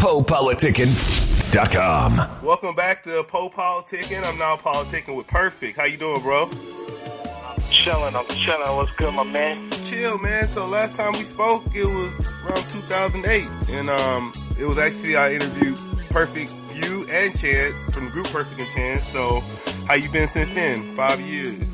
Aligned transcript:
PoePoliticking.com. 0.00 2.42
Welcome 2.42 2.74
back 2.74 3.02
to 3.02 3.22
Po 3.24 3.50
Politicking. 3.50 4.24
I'm 4.24 4.38
now 4.38 4.56
politicking 4.56 5.14
with 5.14 5.26
Perfect. 5.26 5.76
How 5.76 5.84
you 5.84 5.98
doing, 5.98 6.22
bro? 6.22 6.48
Chilling, 7.70 8.16
I'm 8.16 8.24
chilling. 8.28 8.76
What's 8.76 8.90
good, 8.92 9.12
my 9.12 9.24
man? 9.24 9.70
Chill, 9.84 10.16
man. 10.16 10.48
So 10.48 10.66
last 10.66 10.94
time 10.94 11.12
we 11.12 11.24
spoke, 11.24 11.64
it 11.74 11.84
was 11.84 12.26
around 12.46 12.62
2008, 12.70 13.46
and 13.68 13.90
um, 13.90 14.32
it 14.58 14.64
was 14.64 14.78
actually 14.78 15.16
I 15.16 15.34
interviewed 15.34 15.78
Perfect, 16.08 16.54
you 16.74 17.06
and 17.10 17.38
Chance 17.38 17.94
from 17.94 18.06
the 18.06 18.10
group 18.10 18.28
Perfect 18.28 18.58
and 18.58 18.70
Chance. 18.70 19.06
So 19.06 19.40
how 19.86 19.96
you 19.96 20.10
been 20.10 20.28
since 20.28 20.48
then? 20.52 20.96
Five 20.96 21.20
years. 21.20 21.68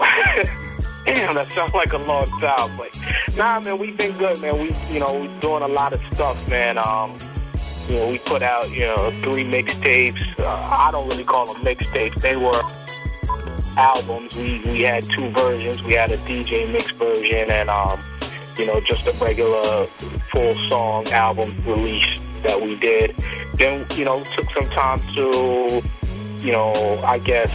Damn, 1.04 1.34
that 1.34 1.52
sounds 1.52 1.74
like 1.74 1.92
a 1.92 1.98
long 1.98 2.28
time. 2.40 2.76
But 2.76 2.98
nah, 3.36 3.60
man, 3.60 3.78
we've 3.78 3.96
been 3.96 4.16
good, 4.18 4.40
man. 4.40 4.60
We, 4.60 4.70
you 4.92 5.00
know, 5.00 5.20
we're 5.20 5.40
doing 5.40 5.62
a 5.62 5.68
lot 5.68 5.92
of 5.92 6.00
stuff, 6.12 6.48
man. 6.48 6.78
Um, 6.78 7.18
you 7.88 7.96
know, 7.96 8.08
we 8.10 8.18
put 8.18 8.42
out, 8.42 8.70
you 8.70 8.86
know, 8.86 9.10
three 9.22 9.44
mixtapes. 9.44 10.22
Uh, 10.38 10.48
I 10.48 10.90
don't 10.92 11.08
really 11.08 11.24
call 11.24 11.52
them 11.52 11.62
mixtapes. 11.64 12.20
They 12.20 12.36
were 12.36 12.60
albums. 13.76 14.36
We 14.36 14.62
we 14.66 14.82
had 14.82 15.04
two 15.04 15.30
versions. 15.30 15.82
We 15.82 15.94
had 15.94 16.12
a 16.12 16.18
DJ 16.18 16.70
mix 16.70 16.90
version 16.90 17.50
and 17.50 17.68
um, 17.68 18.00
you 18.58 18.66
know, 18.66 18.80
just 18.80 19.06
a 19.06 19.12
regular 19.24 19.86
full 20.30 20.68
song 20.68 21.08
album 21.08 21.56
release 21.66 22.20
that 22.42 22.60
we 22.60 22.76
did. 22.76 23.14
Then, 23.54 23.86
you 23.94 24.04
know, 24.04 24.22
took 24.24 24.46
some 24.52 24.70
time 24.70 24.98
to, 25.14 25.82
you 26.38 26.52
know, 26.52 27.00
I 27.04 27.18
guess 27.18 27.50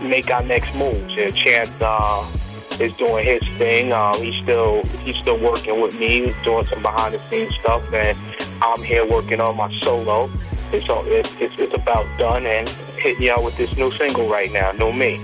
make 0.00 0.30
our 0.30 0.42
next 0.42 0.74
moves. 0.74 1.14
And 1.16 1.34
Chance 1.34 1.72
uh, 1.80 2.26
is 2.82 2.92
doing 2.96 3.24
his 3.24 3.42
thing. 3.56 3.92
Um, 3.92 4.14
he's 4.20 4.42
still 4.42 4.82
he's 5.04 5.16
still 5.16 5.38
working 5.38 5.80
with 5.80 5.98
me, 5.98 6.34
doing 6.44 6.64
some 6.64 6.82
behind 6.82 7.14
the 7.14 7.20
scenes 7.30 7.54
stuff, 7.60 7.82
and 7.92 8.18
I'm 8.60 8.82
here 8.82 9.08
working 9.08 9.40
on 9.40 9.56
my 9.56 9.72
solo. 9.80 10.30
It's 10.72 10.88
all, 10.88 11.04
it's, 11.06 11.34
it's, 11.38 11.54
it's 11.58 11.74
about 11.74 12.06
done, 12.18 12.46
and 12.46 12.68
hitting 12.96 13.22
y'all 13.22 13.44
with 13.44 13.56
this 13.56 13.76
new 13.76 13.90
single 13.92 14.28
right 14.28 14.50
now, 14.52 14.72
"New 14.72 14.92
Me." 14.92 15.16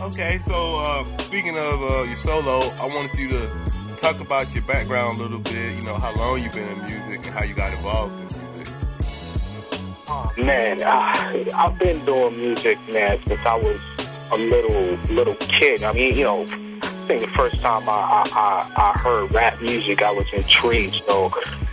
Okay, 0.00 0.38
so 0.38 0.76
uh, 0.76 1.04
speaking 1.18 1.56
of 1.56 1.82
uh, 1.82 2.02
your 2.02 2.16
solo, 2.16 2.60
I 2.80 2.86
wanted 2.86 3.16
you 3.16 3.28
to 3.30 3.50
talk 3.96 4.20
about 4.20 4.54
your 4.54 4.64
background 4.64 5.18
a 5.18 5.22
little 5.22 5.38
bit. 5.38 5.76
You 5.76 5.82
know, 5.82 5.94
how 5.94 6.14
long 6.16 6.42
you've 6.42 6.52
been 6.52 6.68
in 6.68 6.78
music 6.80 7.26
and 7.26 7.34
how 7.34 7.44
you 7.44 7.54
got 7.54 7.72
involved 7.72 8.20
in 8.20 8.54
music. 8.54 8.74
Oh, 10.10 10.32
man, 10.36 10.82
I, 10.82 11.48
I've 11.54 11.78
been 11.78 12.04
doing 12.04 12.36
music, 12.38 12.78
man, 12.92 13.18
since 13.26 13.40
I 13.44 13.56
was 13.56 13.80
a 14.32 14.38
little 14.38 15.14
little 15.14 15.34
kid. 15.36 15.84
I 15.84 15.92
mean, 15.92 16.14
you 16.14 16.24
know, 16.24 16.46
think 17.08 17.22
the 17.22 17.38
first 17.38 17.62
time 17.62 17.88
I 17.88 18.22
I, 18.32 18.72
I, 18.76 18.98
heard 18.98 19.34
rap 19.34 19.60
music, 19.62 20.02
I 20.02 20.12
was 20.12 20.26
intrigued. 20.30 21.02
So 21.06 21.26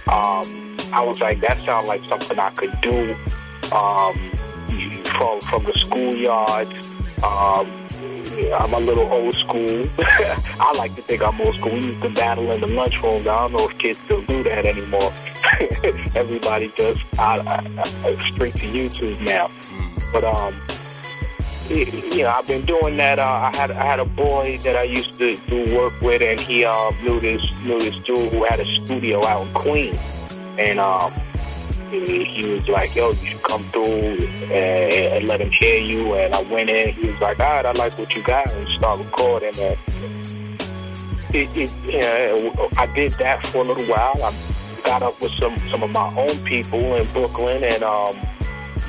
um, 0.07 0.77
I 0.93 1.03
was 1.03 1.19
like, 1.19 1.41
that 1.41 1.57
sounds 1.65 1.89
like 1.89 2.01
something 2.05 2.39
I 2.39 2.51
could 2.51 2.79
do 2.79 3.13
um, 3.73 4.31
from 5.03 5.41
from 5.41 5.65
the 5.65 5.73
schoolyard. 5.75 6.69
Um, 7.21 7.69
I'm 8.53 8.73
a 8.73 8.79
little 8.79 9.11
old 9.11 9.33
school. 9.35 9.89
I 9.99 10.73
like 10.77 10.95
to 10.95 11.01
think 11.01 11.21
I'm 11.21 11.39
old 11.41 11.55
school. 11.55 11.73
We 11.73 11.85
used 11.85 12.01
to 12.01 12.09
battle 12.09 12.49
in 12.53 12.61
the 12.61 12.67
lunchroom. 12.67 13.21
I 13.21 13.23
don't 13.23 13.53
know 13.53 13.69
if 13.69 13.77
kids 13.77 13.99
still 13.99 14.21
do 14.21 14.41
that 14.43 14.65
anymore. 14.65 15.13
Everybody 16.15 16.71
just 16.77 17.01
I, 17.19 17.39
I, 17.39 18.07
I, 18.07 18.31
straight 18.31 18.55
to 18.55 18.67
YouTube 18.67 19.19
now. 19.21 19.51
But 20.13 20.23
um, 20.23 20.55
you 21.69 22.23
know, 22.23 22.29
I've 22.29 22.47
been 22.47 22.65
doing 22.65 22.97
that. 22.97 23.19
Uh, 23.19 23.49
I 23.51 23.55
had 23.55 23.71
I 23.71 23.83
had 23.83 23.99
a 23.99 24.05
boy 24.05 24.59
that 24.63 24.75
I 24.75 24.83
used 24.83 25.17
to 25.17 25.35
do 25.47 25.75
work 25.75 25.99
with, 26.01 26.21
and 26.21 26.39
he 26.39 26.65
um, 26.65 26.95
knew 27.01 27.19
this 27.19 27.51
knew 27.63 27.79
this 27.79 27.95
dude 28.05 28.31
who 28.31 28.43
had 28.43 28.59
a 28.59 28.65
studio 28.83 29.25
out 29.25 29.47
in 29.47 29.53
Queens, 29.53 29.99
and 30.57 30.79
um, 30.79 31.13
he, 31.89 32.23
he 32.23 32.53
was 32.53 32.67
like, 32.67 32.95
"Yo, 32.95 33.09
you 33.09 33.15
should 33.15 33.43
come 33.43 33.63
through 33.71 33.83
and, 33.83 34.93
and 34.93 35.27
let 35.27 35.41
him 35.41 35.51
hear 35.51 35.79
you." 35.79 36.13
And 36.15 36.35
I 36.35 36.41
went 36.43 36.69
in. 36.69 36.93
He 36.93 37.09
was 37.11 37.19
like, 37.19 37.39
"All 37.39 37.49
right, 37.49 37.65
I 37.65 37.71
like 37.71 37.97
what 37.97 38.15
you 38.15 38.21
got," 38.21 38.51
and 38.51 38.67
start 38.69 38.99
recording. 38.99 39.59
And 39.59 39.77
it, 41.33 41.49
it, 41.57 41.73
you 41.85 42.01
know, 42.01 42.69
I 42.77 42.85
did 42.93 43.13
that 43.13 43.45
for 43.47 43.59
a 43.59 43.63
little 43.63 43.85
while. 43.85 44.13
I 44.23 44.33
got 44.83 45.01
up 45.01 45.19
with 45.19 45.31
some 45.33 45.57
some 45.71 45.81
of 45.81 45.91
my 45.91 46.13
own 46.15 46.43
people 46.45 46.95
in 46.95 47.11
Brooklyn, 47.11 47.63
and 47.63 47.81
um, 47.81 48.15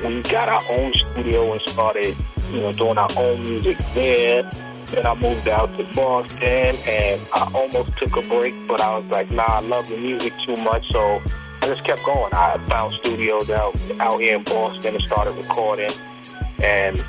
we 0.05 0.21
got 0.23 0.47
our 0.47 0.61
own 0.69 0.93
studio 0.93 1.53
and 1.53 1.61
started 1.61 2.15
you 2.51 2.61
know, 2.61 2.73
doing 2.73 2.97
our 2.97 3.09
own 3.17 3.41
music 3.43 3.77
there. 3.93 4.43
Then 4.87 5.05
I 5.05 5.15
moved 5.15 5.47
out 5.47 5.75
to 5.77 5.83
Boston 5.93 6.75
and 6.87 7.21
I 7.33 7.51
almost 7.53 7.97
took 7.97 8.15
a 8.15 8.21
break, 8.21 8.55
but 8.67 8.79
I 8.79 8.97
was 8.97 9.05
like, 9.11 9.29
nah, 9.29 9.43
I 9.43 9.59
love 9.59 9.89
the 9.89 9.97
music 9.97 10.33
too 10.45 10.55
much. 10.63 10.89
So 10.91 11.21
I 11.61 11.67
just 11.67 11.83
kept 11.83 12.05
going. 12.05 12.33
I 12.33 12.57
found 12.69 12.93
studios 12.95 13.49
out, 13.49 13.75
out 13.99 14.21
here 14.21 14.37
in 14.37 14.43
Boston 14.43 14.95
and 14.95 15.03
started 15.03 15.35
recording. 15.35 15.91
And 16.63 17.03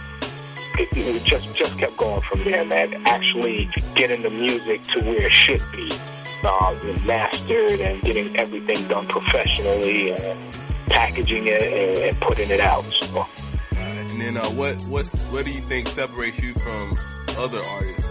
it, 0.77 0.89
it 0.97 1.23
just, 1.25 1.55
just 1.55 1.79
kept 1.79 1.97
going 1.97 2.21
from 2.23 2.43
there, 2.45 2.65
man. 2.65 3.01
Actually 3.07 3.71
getting 3.95 4.23
the 4.23 4.31
music 4.31 4.83
to 4.85 5.01
where 5.01 5.27
it 5.27 5.33
should 5.33 5.63
be. 5.73 5.91
Uh, 6.43 6.75
mastered 7.05 7.81
and 7.81 8.01
getting 8.03 8.37
everything 8.37 8.87
done 8.87 9.07
professionally 9.09 10.13
and 10.13 10.39
packaging 10.87 11.47
it 11.47 11.63
and, 11.63 11.99
and 11.99 12.21
putting 12.21 12.49
it 12.51 12.61
out. 12.61 12.85
So, 12.85 13.27
and 14.21 14.37
then, 14.37 14.45
uh, 14.45 14.49
what 14.51 14.83
what's 14.85 15.17
what 15.25 15.45
do 15.45 15.53
you 15.53 15.61
think 15.61 15.87
separates 15.87 16.41
you 16.41 16.53
from 16.55 16.93
other 17.37 17.63
artists? 17.65 18.11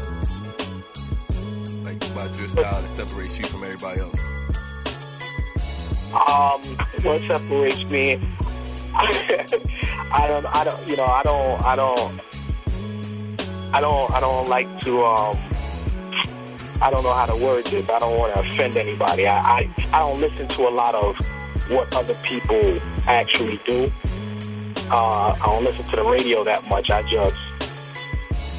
Like 1.84 2.02
about 2.12 2.40
your 2.40 2.48
style 2.48 2.82
that 2.82 2.90
separates 2.90 3.38
you 3.38 3.44
from 3.44 3.66
everybody 3.66 4.00
else. 4.00 4.20
Um, 6.14 6.62
what 7.04 7.22
separates 7.28 7.84
me? 7.86 8.16
I 8.94 10.28
don't. 10.30 10.46
I 10.46 10.64
don't. 10.64 10.88
You 10.88 10.96
know. 10.96 11.06
I 11.06 11.24
don't. 11.24 11.64
I 11.66 11.76
don't. 11.76 12.22
I 13.74 13.82
don't. 13.82 14.14
I 14.14 14.20
don't 14.22 14.48
like 14.48 14.80
to. 14.82 15.04
Um, 15.04 15.38
I 16.82 16.90
don't 16.90 17.04
know 17.04 17.12
how 17.12 17.26
to 17.26 17.36
word 17.36 17.66
this. 17.66 17.90
I 17.90 18.00
don't 18.00 18.18
want 18.18 18.34
to 18.34 18.40
offend 18.40 18.78
anybody. 18.78 19.28
I, 19.28 19.40
I 19.42 19.74
I 19.92 20.00
don't 20.00 20.22
listen 20.22 20.48
to 20.48 20.70
a 20.70 20.72
lot 20.72 20.96
of 20.96 21.18
what 21.70 21.94
other 21.94 22.16
people 22.24 22.80
actually 23.08 23.60
do. 23.66 23.92
Uh, 24.90 25.34
I 25.34 25.46
don't 25.46 25.64
listen 25.64 25.84
to 25.84 25.96
the 25.98 26.04
radio 26.04 26.44
that 26.44 26.68
much. 26.68 26.90
I 26.90 27.04
just 27.04 27.36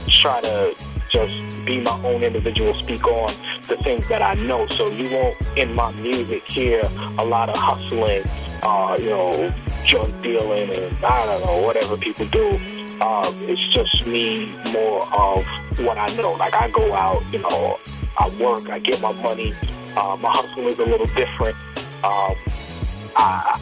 try 0.08 0.40
to 0.40 0.74
just 1.08 1.64
be 1.64 1.80
my 1.80 1.98
own 2.02 2.22
individual, 2.22 2.74
speak 2.74 3.06
on 3.06 3.32
the 3.66 3.76
things 3.82 4.06
that 4.08 4.20
I 4.20 4.34
know. 4.34 4.66
So 4.68 4.88
you 4.88 5.10
won't, 5.10 5.36
in 5.56 5.74
my 5.74 5.90
music, 5.92 6.48
hear 6.48 6.82
a 7.18 7.24
lot 7.24 7.48
of 7.48 7.56
hustling, 7.56 8.24
uh, 8.62 8.96
you 8.98 9.10
know, 9.10 9.54
drug 9.86 10.22
dealing, 10.22 10.70
and 10.70 11.04
I 11.04 11.26
don't 11.26 11.46
know, 11.46 11.66
whatever 11.66 11.96
people 11.96 12.26
do. 12.26 12.50
Uh, 13.00 13.32
it's 13.42 13.66
just 13.68 14.06
me 14.06 14.52
more 14.72 15.02
of 15.14 15.46
what 15.78 15.96
I 15.96 16.06
know. 16.16 16.32
Like 16.32 16.54
I 16.54 16.68
go 16.68 16.92
out, 16.94 17.22
you 17.32 17.38
know, 17.38 17.78
I 18.18 18.28
work, 18.40 18.68
I 18.68 18.78
get 18.80 19.00
my 19.00 19.12
money. 19.12 19.54
Uh, 19.96 20.16
my 20.20 20.30
hustle 20.30 20.66
is 20.66 20.78
a 20.78 20.84
little 20.84 21.06
different. 21.06 21.56
Um, 22.04 22.34
I, 23.16 23.60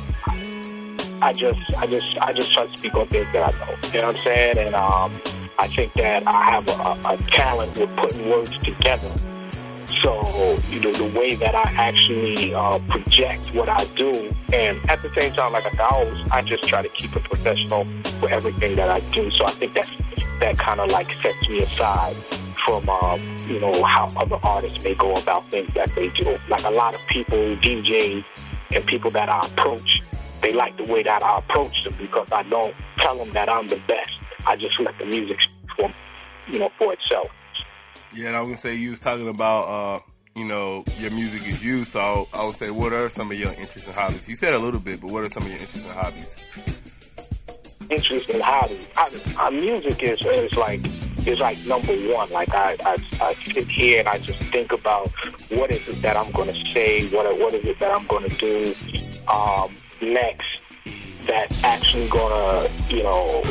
I 1.27 1.33
just, 1.33 1.75
I 1.77 1.87
just, 1.89 2.19
I 2.19 2.33
just 2.33 2.53
try 2.53 2.67
to 2.69 2.79
speak 2.79 2.95
on 2.95 3.09
things 3.09 3.27
that 3.33 3.53
I 3.53 3.59
know. 3.59 3.75
You 3.93 4.01
know 4.01 4.07
what 4.07 4.15
I'm 4.15 4.23
saying? 4.23 4.59
And 4.59 4.75
um, 4.77 5.21
I 5.59 5.67
think 5.67 5.93
that 5.95 6.25
I 6.25 6.45
have 6.45 6.69
a, 6.69 7.15
a 7.15 7.17
talent 7.33 7.77
with 7.77 7.97
putting 7.97 8.31
words 8.31 8.57
together. 8.59 9.11
So, 10.01 10.23
you 10.71 10.79
know, 10.79 10.93
the 10.93 11.13
way 11.19 11.35
that 11.35 11.53
I 11.53 11.65
actually 11.75 12.55
uh, 12.55 12.79
project 12.89 13.49
what 13.57 13.69
I 13.69 13.87
do, 13.97 14.33
and 14.53 14.79
at 14.89 15.03
the 15.03 15.13
same 15.19 15.33
time, 15.33 15.53
like 15.53 15.67
I 15.67 15.89
always, 15.91 16.31
I 16.31 16.43
just 16.43 16.63
try 16.63 16.83
to 16.83 16.89
keep 16.91 17.17
it 17.17 17.25
professional 17.25 17.89
with 18.23 18.31
everything 18.31 18.77
that 18.77 18.89
I 18.89 19.01
do. 19.11 19.29
So 19.33 19.47
I 19.47 19.51
think 19.51 19.75
that's 19.75 19.91
that 20.39 20.57
kind 20.59 20.79
of 20.79 20.93
like 20.93 21.13
sets 21.25 21.49
me 21.49 21.59
aside 21.59 22.15
from, 22.65 22.89
um, 22.89 23.37
you 23.49 23.59
know, 23.59 23.83
how 23.83 24.07
other 24.17 24.39
artists 24.45 24.85
may 24.85 24.95
go 24.95 25.13
about 25.17 25.51
things 25.51 25.75
that 25.75 25.91
they 25.97 26.09
do. 26.11 26.39
Like 26.49 26.63
a 26.63 26.71
lot 26.71 26.95
of 26.95 27.01
people, 27.09 27.37
DJs, 27.57 28.25
and 28.77 28.87
people 28.87 29.11
that 29.11 29.29
I 29.29 29.41
approach, 29.41 30.03
they 30.43 30.53
like 30.53 30.77
the 30.77 30.93
way 30.93 31.03
that 31.03 31.23
I 31.23 31.39
approach 31.39 31.85
them 31.85 31.95
because 31.99 32.31
I 32.33 32.43
don't 32.45 32.75
tell 32.99 33.17
them 33.17 33.33
that 33.33 33.49
I'm 33.49 33.69
the 33.69 33.81
best. 33.87 34.13
I 34.47 34.57
just 34.57 34.79
let 34.81 34.97
the 34.99 35.07
music 35.07 35.39
for, 35.77 35.93
you 36.49 36.59
know, 36.59 36.71
for 36.79 36.93
itself. 36.93 37.29
Yeah, 38.13 38.29
and 38.29 38.37
I 38.37 38.41
was 38.41 38.49
gonna 38.49 38.57
say 38.57 38.75
you 38.75 38.91
was 38.91 39.01
talking 39.01 39.29
about, 39.29 39.63
uh, 39.65 40.01
you 40.35 40.45
know, 40.45 40.85
your 40.99 41.11
music 41.11 41.47
is 41.47 41.63
you. 41.63 41.85
So 41.85 42.29
I 42.33 42.45
would 42.45 42.57
say, 42.57 42.71
what 42.71 42.93
are 42.93 43.11
some 43.11 43.31
of 43.31 43.39
your 43.39 43.53
interests 43.53 43.87
and 43.87 43.97
hobbies? 43.97 44.29
You 44.29 44.37
said 44.37 44.55
a 44.55 44.59
little 44.59 44.81
bit, 44.81 45.01
but 45.01 45.11
what 45.11 45.25
are 45.25 45.29
some 45.29 45.43
of 45.43 45.49
your 45.49 45.59
interests 45.59 45.85
and 45.85 45.93
hobbies? 45.93 46.37
Interest 47.91 48.29
and 48.31 48.43
hobbies. 48.43 48.87
I, 48.97 49.35
I, 49.39 49.51
music 49.51 50.03
is 50.03 50.21
is 50.23 50.53
like 50.55 50.81
is 51.27 51.41
like 51.41 51.59
number 51.67 51.95
one. 52.13 52.31
Like 52.31 52.55
I, 52.55 52.77
I 52.85 52.97
I 53.21 53.35
sit 53.53 53.69
here 53.69 54.01
and 54.01 54.09
I 54.09 54.19
just 54.19 54.39
think 54.51 54.73
about 54.73 55.11
what 55.51 55.71
is 55.71 55.87
it 55.89 56.03
that 56.03 56.17
I'm 56.17 56.31
gonna 56.33 56.55
say, 56.73 57.09
what 57.09 57.27
what 57.39 57.55
is 57.55 57.65
it 57.65 57.79
that 57.81 57.97
I'm 57.97 58.07
gonna 58.07 58.29
do 58.29 58.75
um, 59.29 59.75
next 60.01 60.61
that 61.27 61.47
actually 61.65 62.09
gonna 62.09 62.69
you 62.89 63.03
know 63.03 63.43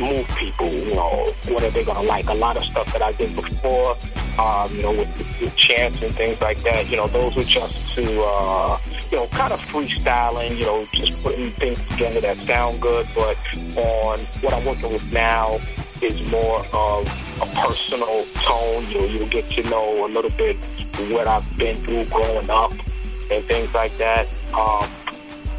move 0.00 0.26
people. 0.36 0.68
You 0.68 0.94
know, 0.94 1.32
what 1.48 1.62
are 1.62 1.70
they 1.70 1.84
gonna 1.84 2.02
like? 2.02 2.28
A 2.28 2.34
lot 2.34 2.56
of 2.56 2.64
stuff 2.64 2.92
that 2.92 3.02
I 3.02 3.12
did 3.12 3.34
before 3.36 3.96
um, 4.38 4.74
you 4.74 4.82
know, 4.82 4.92
with, 4.92 5.40
with 5.40 5.56
Chance 5.56 6.02
and 6.02 6.14
things 6.14 6.40
like 6.40 6.58
that. 6.62 6.88
You 6.88 6.96
know, 6.96 7.06
those 7.06 7.34
were 7.36 7.42
just 7.42 7.94
to, 7.94 8.22
uh, 8.22 8.78
you 9.10 9.18
know, 9.18 9.26
kind 9.28 9.52
of 9.52 9.60
freestyling, 9.60 10.56
you 10.56 10.64
know, 10.64 10.86
just 10.92 11.12
putting 11.22 11.52
things 11.52 11.86
together 11.88 12.20
that 12.20 12.38
sound 12.40 12.80
good. 12.80 13.06
But 13.14 13.36
on 13.76 14.18
what 14.40 14.54
I'm 14.54 14.64
working 14.64 14.92
with 14.92 15.12
now 15.12 15.60
is 16.00 16.20
more 16.30 16.64
of 16.72 17.06
a 17.42 17.46
personal 17.60 18.24
tone. 18.34 18.86
You 18.88 19.00
know, 19.00 19.06
you'll 19.06 19.28
get 19.28 19.50
to 19.50 19.62
know 19.64 20.06
a 20.06 20.08
little 20.08 20.30
bit 20.30 20.56
what 21.10 21.26
I've 21.26 21.56
been 21.58 21.82
through 21.84 22.06
growing 22.06 22.50
up 22.50 22.72
and 23.30 23.44
things 23.44 23.72
like 23.74 23.96
that. 23.98 24.26
Um, 24.54 24.88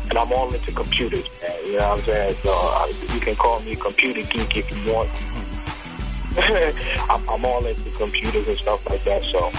and 0.10 0.18
I'm 0.18 0.32
all 0.32 0.54
into 0.54 0.72
computers, 0.72 1.26
man. 1.42 1.66
You 1.66 1.80
know 1.80 1.90
what 1.90 2.00
I'm 2.00 2.06
saying? 2.06 2.38
So 2.44 2.52
uh, 2.54 2.88
you 3.14 3.20
can 3.20 3.36
call 3.36 3.60
me 3.62 3.74
a 3.74 3.76
computer 3.76 4.22
geek 4.24 4.58
if 4.58 4.72
you 4.72 4.94
want. 4.94 5.10
I'm, 7.10 7.30
I'm 7.30 7.46
all 7.46 7.66
into 7.66 7.90
computers 7.92 8.48
and 8.48 8.58
stuff 8.58 8.88
like 8.90 9.04
that. 9.06 9.24
So, 9.24 9.52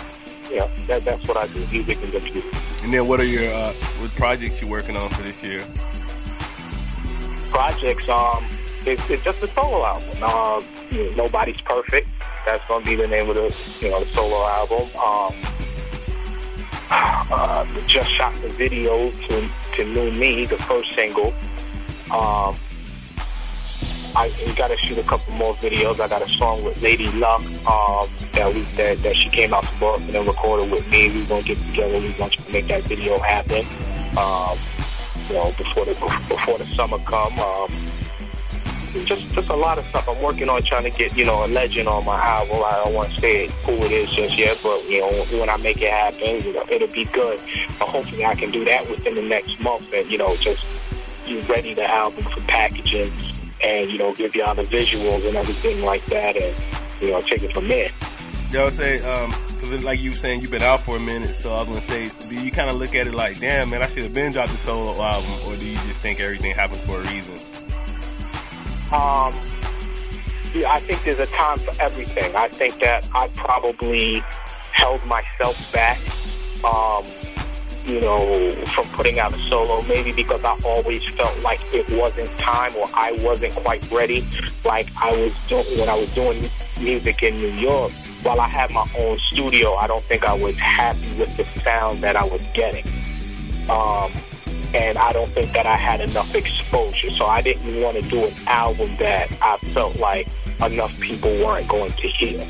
yeah, 0.51 0.69
that, 0.87 1.05
that's 1.05 1.27
what 1.29 1.37
I 1.37 1.47
do, 1.49 1.67
music 1.69 2.03
and 2.03 2.13
computers. 2.13 2.53
And 2.83 2.93
then, 2.93 3.07
what 3.07 3.21
are 3.21 3.25
your 3.25 3.53
uh, 3.55 3.73
what 3.73 4.11
projects 4.13 4.61
you 4.61 4.69
working 4.69 4.97
on 4.97 5.11
for 5.11 5.23
this 5.23 5.43
year? 5.43 5.65
Projects, 7.51 8.09
um, 8.09 8.45
it's, 8.85 9.09
it's 9.09 9.23
just 9.23 9.43
a 9.43 9.49
solo 9.49 9.85
album. 9.85 10.19
Uh, 10.21 10.63
you 10.91 11.11
know, 11.11 11.25
Nobody's 11.25 11.61
perfect. 11.61 12.09
That's 12.45 12.63
gonna 12.69 12.85
be 12.85 12.95
the 12.95 13.09
name 13.09 13.31
of 13.31 13.37
the 13.37 13.85
you 13.85 13.91
know 13.91 14.01
the 14.01 14.07
solo 14.07 14.47
album. 14.49 14.89
Um, 14.97 15.54
uh, 16.95 17.65
just 17.87 18.11
shot 18.11 18.35
the 18.35 18.49
video 18.49 19.11
to 19.11 19.49
to 19.77 19.85
New 19.85 20.11
Me, 20.13 20.47
the 20.47 20.59
first 20.59 20.93
single. 20.95 21.33
Um, 22.11 22.57
I 24.17 24.31
got 24.57 24.69
to 24.69 24.77
shoot 24.77 24.99
a 24.99 25.03
couple 25.03 25.35
more 25.35 25.55
videos. 25.55 25.99
I 25.99 26.07
got 26.07 26.23
a 26.23 26.29
song 26.29 26.63
with 26.63 26.81
Lady 26.81 27.11
Luck 27.13 27.41
um, 27.67 28.09
that 28.33 28.55
we 28.55 28.63
that, 28.77 29.03
that 29.03 29.17
she 29.17 29.29
came 29.29 29.53
out 29.53 29.65
to 29.65 29.81
Boston 29.81 30.07
and 30.07 30.15
then 30.15 30.27
recorded 30.27 30.71
with 30.71 30.87
me. 30.89 31.09
We're 31.09 31.27
gonna 31.27 31.43
get 31.43 31.59
together. 31.59 31.99
We're 31.99 32.29
to 32.29 32.53
make 32.53 32.69
that 32.69 32.85
video 32.85 33.19
happen. 33.19 33.67
Um, 34.17 34.57
you 35.29 35.35
know, 35.35 35.53
before 35.59 35.85
the 35.85 35.95
before 36.29 36.59
the 36.59 36.67
summer 36.75 36.99
come. 37.01 37.39
Um, 37.41 37.94
just 39.03 39.27
just 39.33 39.49
a 39.49 39.57
lot 39.57 39.79
of 39.79 39.87
stuff. 39.87 40.09
I'm 40.09 40.23
working 40.23 40.49
on 40.49 40.63
trying 40.63 40.85
to 40.85 40.91
get 40.91 41.17
you 41.17 41.25
know 41.25 41.45
a 41.45 41.49
legend 41.49 41.89
on 41.89 42.05
my 42.05 42.21
album. 42.21 42.63
I 42.65 42.83
don't 42.85 42.95
want 42.95 43.13
to 43.15 43.21
say 43.21 43.49
who 43.65 43.73
it 43.73 43.93
is 43.93 44.11
just 44.11 44.39
yet, 44.39 44.59
but 44.63 44.83
you 44.89 45.01
know 45.01 45.11
when 45.39 45.49
I 45.49 45.57
make 45.57 45.83
it 45.83 45.91
happen, 45.91 46.53
know, 46.53 46.65
it'll 46.71 46.89
be 46.89 47.05
good. 47.07 47.41
But 47.79 47.89
hopefully 47.89 48.25
I 48.25 48.35
can 48.35 48.51
do 48.51 48.65
that 48.65 48.89
within 48.89 49.15
the 49.15 49.23
next 49.23 49.61
month, 49.61 49.93
and 49.93 50.09
you 50.11 50.19
know 50.19 50.37
just 50.37 50.65
you 51.27 51.41
ready 51.43 51.75
the 51.75 51.91
album 51.91 52.25
for 52.25 52.41
packaging 52.43 53.13
and 53.63 53.91
you 53.91 53.99
know 53.99 54.15
give 54.15 54.35
y'all 54.35 54.55
the 54.55 54.63
visuals 54.63 55.27
and 55.27 55.37
everything 55.37 55.85
like 55.85 56.05
that, 56.07 56.37
and 56.37 56.55
you 57.01 57.11
know 57.11 57.21
take 57.21 57.43
it 57.43 57.53
from 57.53 57.69
there. 57.69 57.89
Y'all 58.51 58.71
say, 58.71 58.99
um, 58.99 59.33
cause 59.33 59.83
like 59.83 60.01
you 60.01 60.11
were 60.11 60.17
saying, 60.17 60.41
you've 60.41 60.51
been 60.51 60.63
out 60.63 60.81
for 60.81 60.97
a 60.97 61.01
minute, 61.01 61.35
so 61.35 61.53
I 61.53 61.63
was 61.63 61.69
gonna 61.69 61.81
say, 61.81 62.29
do 62.29 62.41
you 62.41 62.53
kind 62.53 62.71
of 62.71 62.77
look 62.77 62.95
at 62.95 63.07
it 63.07 63.15
like, 63.15 63.41
damn, 63.41 63.71
man, 63.71 63.83
I 63.83 63.89
should 63.89 64.05
have 64.05 64.15
been 64.15 64.33
dropped 64.33 64.53
the 64.53 64.59
solo 64.59 64.93
album, 65.03 65.31
or 65.47 65.57
do 65.57 65.65
you 65.65 65.75
just 65.75 66.01
think 66.01 66.21
everything 66.21 66.55
happens 66.55 66.85
for 66.85 67.01
a 67.01 67.03
reason? 67.03 67.35
Um, 68.95 69.35
yeah, 70.55 70.71
I 70.71 70.79
think 70.79 71.03
there's 71.03 71.19
a 71.19 71.27
time 71.33 71.59
for 71.59 71.75
everything. 71.83 72.35
I 72.37 72.47
think 72.47 72.79
that 72.79 73.09
I 73.13 73.27
probably 73.35 74.23
held 74.73 75.05
myself 75.07 75.73
back. 75.73 75.99
Um, 76.65 77.05
you 77.85 78.01
know, 78.01 78.53
from 78.67 78.87
putting 78.91 79.19
out 79.19 79.35
a 79.35 79.49
solo, 79.49 79.83
maybe 79.83 80.13
because 80.13 80.43
I 80.43 80.57
always 80.65 81.05
felt 81.05 81.39
like 81.41 81.61
it 81.75 81.91
wasn't 81.91 82.31
time 82.39 82.75
or 82.77 82.87
I 82.95 83.13
wasn't 83.21 83.53
quite 83.57 83.91
ready. 83.91 84.27
Like 84.65 84.87
I 84.97 85.11
was 85.11 85.35
doing 85.49 85.67
when 85.79 85.89
I 85.89 85.95
was 85.97 86.15
doing 86.15 86.49
music 86.81 87.23
in 87.23 87.35
New 87.35 87.51
York. 87.51 87.93
While 88.23 88.41
I 88.41 88.49
had 88.49 88.71
my 88.71 88.89
own 88.97 89.19
studio, 89.19 89.75
I 89.75 89.87
don't 89.87 90.05
think 90.05 90.25
I 90.25 90.33
was 90.33 90.57
happy 90.57 91.15
with 91.19 91.37
the 91.37 91.45
sound 91.61 92.03
that 92.05 92.17
I 92.17 92.25
was 92.25 92.41
getting. 92.55 92.87
Um, 93.69 94.13
and 94.75 94.99
I 94.99 95.13
don't 95.13 95.31
think 95.33 95.53
that 95.53 95.67
I 95.67 95.77
had 95.77 96.01
enough 96.01 96.35
exposure. 96.35 97.11
So 97.11 97.27
I 97.27 97.41
didn't 97.41 97.81
want 97.81 97.97
to 97.97 98.03
do 98.03 98.25
an 98.25 98.35
album 98.47 98.97
that 98.99 99.31
I 99.41 99.57
felt 99.73 99.97
like 99.97 100.29
enough 100.61 100.99
people 101.01 101.31
weren't 101.45 101.69
going 101.69 101.93
to 101.93 102.09
hear 102.09 102.47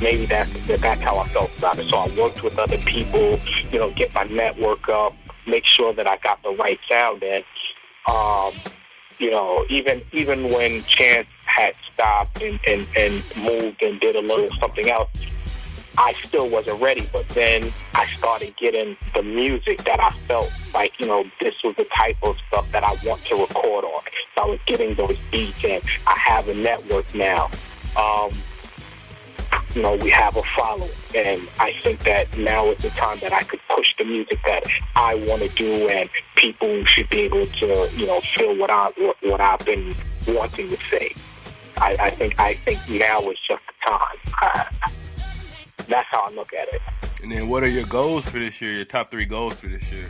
maybe 0.00 0.26
that's 0.26 0.50
that's 0.66 1.00
how 1.00 1.18
I 1.18 1.28
felt 1.28 1.50
about 1.58 1.78
it. 1.78 1.88
So 1.88 1.96
I 1.96 2.08
worked 2.16 2.42
with 2.42 2.58
other 2.58 2.78
people, 2.78 3.38
you 3.70 3.78
know, 3.78 3.90
get 3.90 4.14
my 4.14 4.24
network 4.24 4.88
up, 4.88 5.14
make 5.46 5.66
sure 5.66 5.92
that 5.94 6.06
I 6.06 6.16
got 6.18 6.42
the 6.42 6.50
right 6.50 6.78
sound 6.88 7.22
in. 7.22 7.42
Um, 8.08 8.52
you 9.18 9.30
know, 9.30 9.64
even 9.68 10.02
even 10.12 10.50
when 10.50 10.82
Chance 10.84 11.28
had 11.44 11.74
stopped 11.92 12.40
and, 12.42 12.60
and, 12.66 12.86
and 12.96 13.22
moved 13.36 13.82
and 13.82 13.98
did 14.00 14.16
a 14.16 14.20
little 14.20 14.48
something 14.60 14.88
else, 14.88 15.08
I 15.98 16.14
still 16.24 16.48
wasn't 16.48 16.80
ready. 16.80 17.08
But 17.12 17.28
then 17.30 17.72
I 17.94 18.06
started 18.16 18.56
getting 18.56 18.96
the 19.14 19.22
music 19.22 19.82
that 19.84 20.00
I 20.00 20.10
felt 20.28 20.50
like, 20.72 20.98
you 21.00 21.06
know, 21.06 21.24
this 21.40 21.62
was 21.64 21.74
the 21.74 21.84
type 21.84 22.16
of 22.22 22.36
stuff 22.46 22.70
that 22.70 22.84
I 22.84 22.94
want 23.04 23.24
to 23.26 23.34
record 23.34 23.84
on. 23.84 24.02
So 24.36 24.44
I 24.44 24.46
was 24.46 24.60
getting 24.64 24.94
those 24.94 25.16
beats 25.30 25.64
and 25.64 25.82
I 26.06 26.16
have 26.16 26.48
a 26.48 26.54
network 26.54 27.12
now. 27.14 27.50
Um, 27.96 28.32
you 29.74 29.82
know, 29.82 29.96
we 29.96 30.08
have 30.10 30.36
a 30.36 30.42
following. 30.56 30.90
And 31.16 31.48
I 31.58 31.72
think 31.72 32.04
that 32.04 32.38
now 32.38 32.66
is 32.66 32.78
the 32.78 32.90
time 32.90 33.18
that 33.20 33.32
I 33.32 33.42
could 33.42 33.60
push 33.74 33.96
the 33.96 34.04
music 34.04 34.38
that 34.46 34.64
I 34.94 35.16
want 35.26 35.42
to 35.42 35.48
do, 35.48 35.88
and 35.88 36.08
people 36.36 36.84
should 36.84 37.08
be 37.10 37.20
able 37.20 37.46
to, 37.46 37.90
you 37.96 38.06
know, 38.06 38.20
feel 38.34 38.56
what 38.56 38.70
I 38.70 38.90
what, 38.98 39.16
what 39.22 39.40
I've 39.40 39.64
been 39.64 39.94
wanting 40.26 40.68
to 40.70 40.76
say. 40.90 41.12
I, 41.76 41.96
I 42.00 42.10
think 42.10 42.38
I 42.38 42.54
think 42.54 42.78
now 42.88 43.20
is 43.30 43.38
just 43.40 43.62
the 43.66 43.90
time. 43.90 44.92
that's 45.88 46.08
how 46.08 46.26
I 46.26 46.30
look 46.34 46.52
at 46.52 46.68
it. 46.68 46.80
And 47.22 47.32
then, 47.32 47.48
what 47.48 47.62
are 47.62 47.68
your 47.68 47.86
goals 47.86 48.28
for 48.28 48.38
this 48.38 48.60
year? 48.60 48.72
Your 48.72 48.84
top 48.84 49.10
three 49.10 49.24
goals 49.24 49.60
for 49.60 49.66
this 49.66 49.90
year? 49.90 50.08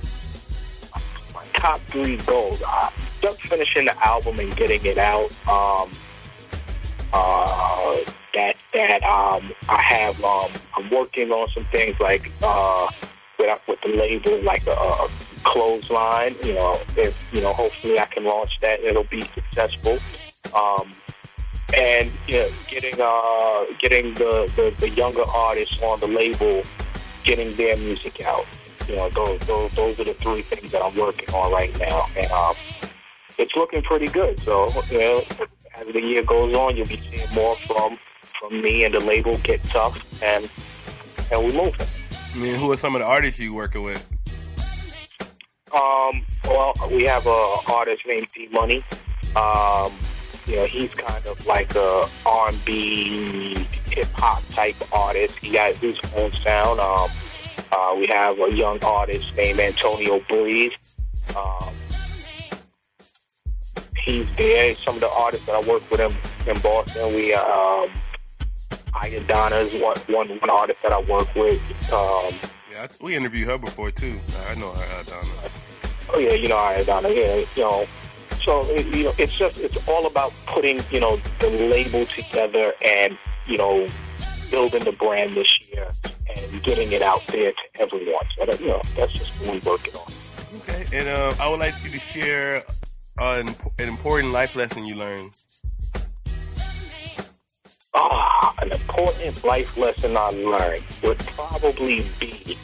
My 1.34 1.44
top 1.54 1.80
three 1.88 2.16
goals: 2.18 2.62
uh, 2.66 2.90
just 3.22 3.40
finishing 3.42 3.86
the 3.86 4.06
album 4.06 4.38
and 4.38 4.54
getting 4.56 4.84
it 4.84 4.98
out. 4.98 5.30
Um, 5.48 5.90
uh, 7.12 7.96
that 8.34 8.56
that 8.74 9.02
um, 9.04 9.52
I 9.68 9.82
have. 9.82 10.22
Um, 10.22 10.52
I'm 10.76 10.90
working 10.90 11.30
on 11.30 11.48
some 11.50 11.64
things 11.64 11.98
like 12.00 12.30
uh, 12.42 12.88
with 13.38 13.60
with 13.66 13.80
the 13.80 13.88
label, 13.88 14.42
like 14.42 14.66
a, 14.66 14.72
a 14.72 15.08
clothesline. 15.44 16.36
You 16.44 16.54
know, 16.54 16.78
if 16.96 17.32
you 17.32 17.40
know, 17.40 17.52
hopefully 17.52 17.98
I 17.98 18.06
can 18.06 18.24
launch 18.24 18.58
that. 18.60 18.80
It'll 18.80 19.04
be 19.04 19.22
successful. 19.22 19.98
Um, 20.54 20.94
and 21.74 22.10
you 22.26 22.38
know, 22.38 22.50
getting 22.68 22.94
uh, 23.00 23.64
getting 23.80 24.14
the, 24.14 24.50
the, 24.56 24.74
the 24.78 24.90
younger 24.90 25.24
artists 25.24 25.80
on 25.82 26.00
the 26.00 26.08
label, 26.08 26.62
getting 27.24 27.54
their 27.56 27.76
music 27.76 28.22
out. 28.22 28.46
You 28.88 28.96
know, 28.96 29.10
those, 29.10 29.40
those 29.40 29.70
those 29.72 30.00
are 30.00 30.04
the 30.04 30.14
three 30.14 30.42
things 30.42 30.72
that 30.72 30.82
I'm 30.82 30.96
working 30.96 31.28
on 31.34 31.52
right 31.52 31.76
now, 31.78 32.06
and 32.16 32.30
um, 32.32 32.54
it's 33.38 33.54
looking 33.54 33.82
pretty 33.82 34.06
good. 34.06 34.40
So, 34.40 34.72
you 34.90 34.98
know, 34.98 35.22
as 35.76 35.86
the 35.88 36.00
year 36.00 36.24
goes 36.24 36.54
on, 36.56 36.76
you'll 36.76 36.86
be 36.86 37.00
seeing 37.10 37.32
more 37.34 37.56
from 37.56 37.98
from 38.22 38.62
me 38.62 38.84
and 38.84 38.94
the 38.94 39.00
label 39.00 39.36
Git 39.38 39.62
Tuff, 39.64 40.22
and 40.22 40.50
and 41.30 41.44
we 41.44 41.52
move. 41.52 41.74
I 42.34 42.38
mean, 42.38 42.54
who 42.54 42.72
are 42.72 42.76
some 42.76 42.94
of 42.94 43.00
the 43.00 43.06
artists 43.06 43.38
you 43.38 43.52
working 43.52 43.82
with? 43.82 44.08
Um, 45.74 46.24
well, 46.44 46.72
we 46.90 47.04
have 47.04 47.26
a 47.26 47.56
artist 47.68 48.02
named 48.06 48.28
D 48.34 48.48
Money. 48.50 48.82
Um, 49.36 49.92
you 50.48 50.56
know, 50.56 50.64
he's 50.64 50.90
kind 50.90 51.26
of 51.26 51.46
like 51.46 51.74
a 51.74 52.08
R&B 52.24 53.54
hip 53.90 54.06
hop 54.14 54.42
type 54.48 54.76
artist. 54.92 55.36
He 55.38 55.54
has 55.56 55.76
his 55.78 56.00
own 56.16 56.32
sound. 56.32 56.80
Um, 56.80 57.10
uh, 57.70 57.94
we 57.98 58.06
have 58.06 58.38
a 58.40 58.50
young 58.50 58.82
artist 58.82 59.36
named 59.36 59.60
Antonio 59.60 60.20
Breeze. 60.20 60.72
Um, 61.36 61.74
he's 64.02 64.34
there. 64.36 64.74
Some 64.74 64.94
of 64.94 65.00
the 65.00 65.10
artists 65.10 65.44
that 65.46 65.54
I 65.54 65.68
work 65.68 65.88
with 65.90 66.00
him 66.00 66.14
in 66.46 66.60
Boston, 66.62 67.14
we 67.14 67.34
um, 67.34 67.90
Iodana 68.94 69.66
is 69.66 69.82
one, 69.82 69.96
one, 70.08 70.28
one 70.38 70.50
artist 70.50 70.82
that 70.82 70.92
I 70.92 71.00
work 71.00 71.34
with. 71.34 71.60
Um, 71.92 72.34
yeah, 72.72 72.86
we 73.02 73.14
interviewed 73.14 73.48
her 73.48 73.58
before 73.58 73.90
too. 73.90 74.18
I 74.48 74.54
know 74.54 74.72
her, 74.72 75.02
Iodana. 75.02 75.50
Oh 76.14 76.18
yeah, 76.18 76.32
you 76.32 76.48
know 76.48 76.56
Iodana. 76.56 77.14
Yeah, 77.14 77.44
you 77.54 77.62
know. 77.62 77.86
So 78.48 78.64
you 78.78 79.04
know, 79.04 79.12
it's 79.18 79.36
just 79.36 79.58
it's 79.58 79.76
all 79.86 80.06
about 80.06 80.32
putting 80.46 80.80
you 80.90 81.00
know 81.00 81.18
the 81.38 81.50
label 81.68 82.06
together 82.06 82.72
and 82.82 83.18
you 83.46 83.58
know 83.58 83.86
building 84.50 84.84
the 84.84 84.92
brand 84.92 85.34
this 85.34 85.70
year 85.70 85.86
and 86.34 86.62
getting 86.62 86.90
it 86.92 87.02
out 87.02 87.26
there 87.26 87.52
to 87.52 87.62
everyone. 87.78 88.24
So 88.38 88.50
you 88.54 88.68
know, 88.68 88.80
that's 88.96 89.12
just 89.12 89.30
what 89.42 89.62
we're 89.62 89.70
working 89.70 89.94
on. 89.96 90.10
Okay, 90.60 90.86
and 90.94 91.08
uh, 91.10 91.34
I 91.38 91.50
would 91.50 91.60
like 91.60 91.74
you 91.84 91.90
to 91.90 91.98
share 91.98 92.64
an, 93.18 93.54
an 93.78 93.86
important 93.86 94.32
life 94.32 94.56
lesson 94.56 94.86
you 94.86 94.94
learned 94.94 95.32
Ah, 97.92 98.54
an 98.62 98.72
important 98.72 99.44
life 99.44 99.76
lesson 99.76 100.16
I 100.16 100.30
learned 100.30 100.86
would 101.02 101.18
probably 101.18 102.02
be 102.18 102.56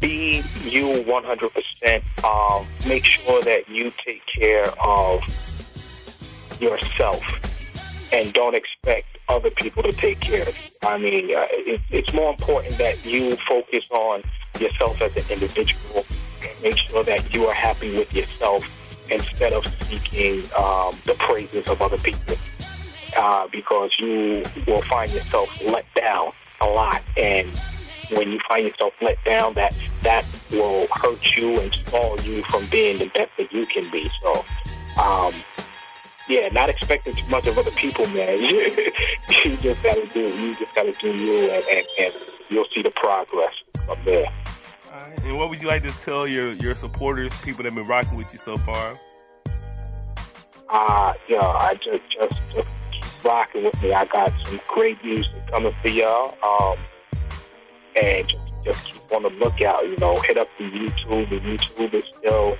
be 0.00 0.42
you 0.64 1.04
100%. 1.04 2.24
Um, 2.24 2.66
make 2.86 3.04
sure 3.04 3.42
that 3.42 3.68
you 3.68 3.90
take 4.04 4.24
care 4.26 4.66
of 4.86 5.20
yourself 6.60 7.22
and 8.12 8.32
don't 8.32 8.54
expect 8.54 9.18
other 9.28 9.50
people 9.50 9.82
to 9.82 9.92
take 9.92 10.20
care 10.20 10.48
of 10.48 10.56
you. 10.56 10.70
I 10.82 10.98
mean, 10.98 11.24
uh, 11.34 11.46
it, 11.50 11.80
it's 11.90 12.12
more 12.12 12.30
important 12.30 12.78
that 12.78 13.04
you 13.04 13.36
focus 13.36 13.90
on 13.90 14.22
yourself 14.60 15.00
as 15.02 15.16
an 15.16 15.24
individual 15.30 16.06
and 16.42 16.62
make 16.62 16.76
sure 16.76 17.02
that 17.04 17.34
you 17.34 17.46
are 17.46 17.54
happy 17.54 17.96
with 17.96 18.12
yourself 18.14 18.64
instead 19.10 19.52
of 19.52 19.66
seeking 19.84 20.40
um, 20.56 20.96
the 21.04 21.14
praises 21.18 21.66
of 21.68 21.80
other 21.82 21.98
people. 21.98 22.36
Uh, 23.16 23.48
because 23.48 23.90
you 23.98 24.42
will 24.66 24.82
find 24.82 25.10
yourself 25.10 25.48
let 25.64 25.86
down 25.94 26.28
a 26.60 26.66
lot, 26.66 27.02
and 27.16 27.48
when 28.10 28.32
you 28.32 28.40
find 28.48 28.64
yourself 28.64 28.94
let 29.00 29.22
down, 29.24 29.54
that 29.54 29.74
that 30.02 30.24
will 30.50 30.86
hurt 30.92 31.36
you 31.36 31.60
and 31.60 31.72
stall 31.74 32.20
you 32.20 32.42
from 32.44 32.66
being 32.66 32.98
the 32.98 33.08
best 33.08 33.30
that 33.38 33.52
you 33.52 33.66
can 33.66 33.90
be. 33.90 34.10
So, 34.22 34.44
um, 35.02 35.34
yeah, 36.28 36.48
not 36.48 36.68
expecting 36.68 37.14
too 37.14 37.26
much 37.26 37.46
of 37.46 37.58
other 37.58 37.70
people, 37.72 38.06
man. 38.08 38.40
you 39.44 39.56
just 39.58 39.82
gotta 39.82 40.06
do 40.12 40.20
you 40.20 40.56
just 40.56 40.74
gotta 40.74 40.94
do 41.00 41.14
you, 41.14 41.50
and, 41.50 41.64
and, 41.66 41.86
and 41.98 42.14
you'll 42.48 42.66
see 42.74 42.82
the 42.82 42.90
progress 42.90 43.54
from 43.86 43.98
there. 44.04 44.26
And 45.26 45.36
what 45.36 45.50
would 45.50 45.60
you 45.60 45.68
like 45.68 45.82
to 45.82 45.90
tell 46.00 46.26
your 46.26 46.52
your 46.54 46.74
supporters, 46.74 47.34
people 47.42 47.58
that 47.58 47.64
have 47.64 47.74
been 47.74 47.86
rocking 47.86 48.16
with 48.16 48.32
you 48.32 48.38
so 48.38 48.56
far? 48.58 48.98
Uh, 50.68 51.12
yeah, 51.28 51.40
I 51.40 51.74
just 51.74 52.02
just 52.10 52.34
just 52.52 52.68
keep 52.92 53.24
rocking 53.24 53.64
with 53.64 53.82
me. 53.82 53.92
I 53.92 54.04
got 54.04 54.32
some 54.44 54.60
great 54.68 55.02
music 55.04 55.46
coming 55.48 55.74
for 55.82 55.88
y'all. 55.88 56.36
Um, 56.42 56.78
and 58.02 58.32
just, 58.64 58.84
keep 58.84 59.12
on 59.12 59.22
the 59.22 59.30
lookout. 59.30 59.84
You 59.84 59.96
know, 59.98 60.16
hit 60.22 60.36
up 60.36 60.48
the 60.58 60.64
YouTube. 60.64 61.30
The 61.30 61.40
YouTube 61.40 61.94
is 61.94 62.04
still 62.18 62.56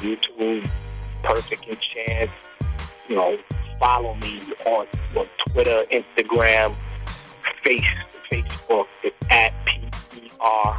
YouTube 0.00 0.70
Perfect 1.22 1.64
Chance 1.80 2.30
you 3.08 3.16
know, 3.16 3.36
follow 3.80 4.14
me 4.16 4.40
on, 4.66 4.86
on 5.16 5.26
Twitter, 5.46 5.84
Instagram, 5.90 6.76
face, 7.64 7.82
Facebook. 8.30 8.86
It's 9.02 9.16
at 9.30 9.52
P-E-R-S-E-K-T-01. 9.66 10.74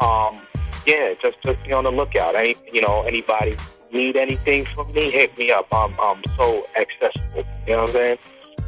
Um, 0.00 0.40
yeah, 0.86 1.12
just, 1.22 1.36
just 1.44 1.62
be 1.62 1.72
on 1.72 1.84
the 1.84 1.90
lookout. 1.90 2.34
Any, 2.34 2.56
you 2.72 2.80
know, 2.80 3.02
anybody 3.02 3.54
need 3.92 4.16
anything 4.16 4.66
from 4.74 4.90
me, 4.92 5.10
hit 5.10 5.36
me 5.36 5.50
up. 5.50 5.66
I'm, 5.72 5.94
I'm 6.00 6.22
so 6.36 6.66
accessible. 6.76 7.44
You 7.66 7.74
know 7.74 7.80
what 7.82 7.90
I'm 7.90 7.94
saying? 7.94 8.18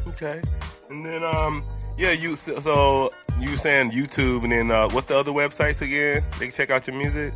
Okay. 0.09 0.43
And 0.91 1.07
then, 1.07 1.25
um, 1.25 1.65
yeah, 1.97 2.13
you, 2.13 2.37
so 2.37 3.13
you 3.39 3.57
saying 3.57 3.91
YouTube 3.91 4.45
and 4.45 4.53
then, 4.53 4.71
uh, 4.71 4.89
what's 4.91 5.07
the 5.07 5.17
other 5.17 5.33
websites 5.33 5.81
again? 5.81 6.25
They 6.39 6.47
can 6.47 6.53
check 6.53 6.71
out 6.71 6.87
your 6.87 6.97
music? 6.97 7.35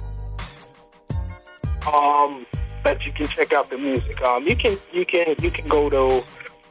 Um, 1.93 2.47
that 2.87 3.05
you 3.05 3.13
can 3.13 3.27
check 3.27 3.53
out 3.53 3.69
the 3.71 3.79
music. 3.79 4.21
Um, 4.23 4.47
you 4.47 4.57
can 4.57 4.79
you 4.93 5.05
can 5.05 5.35
you 5.43 5.51
can 5.51 5.69
go 5.69 5.91
to 5.91 6.25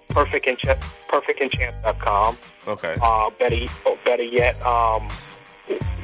perfect 0.10 0.48
and 0.48 0.58
perfectenchant 0.58 0.82
perfectenchant.com. 1.10 2.38
Okay. 2.68 2.96
Uh, 3.02 3.30
better 3.38 3.66
better 4.04 4.24
yet, 4.24 4.62
um, 4.66 5.08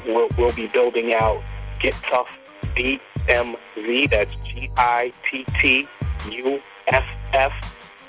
we'll, 0.05 0.27
we'll 0.37 0.53
be 0.53 0.67
building 0.67 1.13
out 1.13 1.41
Git 1.79 1.93
Tuff 2.09 2.29
DMZ. 2.75 4.09
That's 4.09 4.31
G 4.45 4.69
I 4.77 5.13
T 5.29 5.45
T 5.61 5.87
U 6.29 6.61
F 6.87 7.05
F 7.33 7.53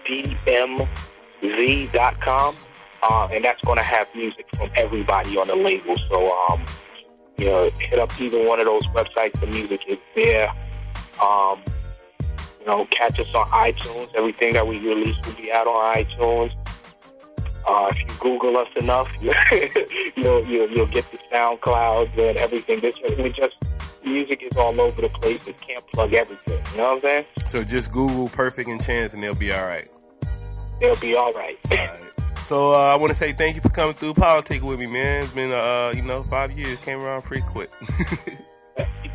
D 0.04 0.36
M 0.46 0.88
Z 1.40 1.90
dot 1.92 2.20
com. 2.20 2.56
Uh, 3.02 3.28
and 3.32 3.44
that's 3.44 3.60
going 3.62 3.78
to 3.78 3.84
have 3.84 4.06
music 4.14 4.46
from 4.56 4.70
everybody 4.76 5.36
on 5.36 5.48
the 5.48 5.56
label. 5.56 5.96
So, 6.08 6.30
um, 6.48 6.64
you 7.38 7.46
know, 7.46 7.70
hit 7.78 7.98
up 7.98 8.20
either 8.20 8.46
one 8.46 8.60
of 8.60 8.66
those 8.66 8.86
websites. 8.88 9.38
The 9.40 9.46
music 9.48 9.80
is 9.88 9.98
there. 10.14 10.52
Um, 11.20 11.62
you 12.60 12.66
know, 12.66 12.86
catch 12.86 13.18
us 13.18 13.32
on 13.34 13.48
iTunes. 13.50 14.14
Everything 14.14 14.52
that 14.52 14.66
we 14.66 14.78
release 14.78 15.16
will 15.26 15.34
be 15.34 15.50
out 15.50 15.66
on 15.66 15.96
iTunes. 15.96 16.54
Uh, 17.66 17.90
if 17.90 17.98
you 17.98 18.06
Google 18.20 18.56
us 18.56 18.68
enough, 18.76 19.08
you'll, 19.20 20.44
you'll 20.44 20.70
you'll 20.70 20.86
get 20.86 21.08
the 21.12 21.18
SoundCloud 21.32 22.18
and 22.18 22.38
everything. 22.38 22.80
This 22.80 22.94
we 23.18 23.30
just 23.30 23.54
music 24.04 24.42
is 24.42 24.56
all 24.56 24.80
over 24.80 25.00
the 25.00 25.08
place. 25.08 25.46
It 25.46 25.60
can't 25.60 25.86
plug 25.92 26.12
everything. 26.12 26.60
You 26.72 26.78
know 26.78 26.84
what 26.84 26.96
I'm 26.96 27.00
saying? 27.00 27.24
So 27.46 27.64
just 27.64 27.92
Google 27.92 28.28
Perfect 28.28 28.68
and 28.68 28.82
Chance, 28.82 29.14
and 29.14 29.22
they'll 29.22 29.34
be 29.34 29.52
all 29.52 29.66
right. 29.66 29.88
They'll 30.80 30.96
be 30.96 31.14
all 31.14 31.32
right. 31.32 31.58
all 31.70 31.76
right. 31.76 32.01
So 32.44 32.72
uh, 32.72 32.92
I 32.92 32.96
want 32.96 33.12
to 33.12 33.18
say 33.18 33.32
thank 33.32 33.56
you 33.56 33.62
for 33.62 33.70
coming 33.70 33.94
through 33.94 34.14
politics 34.14 34.62
with 34.62 34.78
me, 34.78 34.86
man. 34.86 35.24
It's 35.24 35.32
been 35.32 35.52
uh, 35.52 35.92
you 35.94 36.02
know 36.02 36.22
five 36.24 36.56
years. 36.56 36.80
Came 36.80 37.00
around 37.00 37.22
pretty 37.22 37.42
quick. 37.42 37.70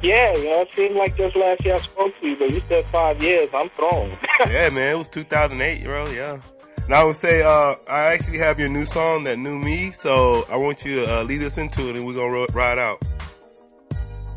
Yeah, 0.03 0.31
you 0.38 0.51
know, 0.51 0.62
it 0.62 0.72
seemed 0.75 0.96
like 0.96 1.17
just 1.17 1.36
last 1.36 1.65
year 1.65 1.74
I 1.74 1.77
spoke 1.77 2.13
to 2.19 2.27
you, 2.27 2.36
but 2.36 2.51
you 2.51 2.62
said 2.67 2.86
five 2.91 3.22
years. 3.22 3.50
I'm 3.51 3.69
thrown. 3.69 4.10
yeah, 4.41 4.69
man, 4.69 4.93
it 4.93 4.98
was 4.98 5.10
2008, 5.10 5.84
bro. 5.84 6.07
Yeah. 6.10 6.39
And 6.86 6.93
I 6.93 7.03
would 7.03 7.15
say 7.15 7.41
uh, 7.41 7.75
I 7.89 8.13
actually 8.13 8.38
have 8.38 8.60
your 8.60 8.69
new 8.69 8.86
song, 8.86 9.24
that 9.24 9.39
new 9.39 9.57
me. 9.57 9.89
So 9.89 10.46
I 10.51 10.55
want 10.55 10.86
you 10.86 10.98
to 10.98 11.19
uh, 11.19 11.24
lead 11.24 11.41
us 11.41 11.57
into 11.57 11.89
it, 11.89 11.96
and 11.96 12.05
we're 12.05 12.13
gonna 12.13 12.46
ride 12.53 12.77
out. 12.77 13.03